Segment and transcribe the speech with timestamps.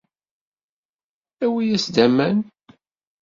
[1.45, 2.37] Awi-yas-d aman.